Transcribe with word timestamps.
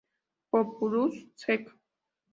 Populus 0.49 1.15
sect. 1.35 1.69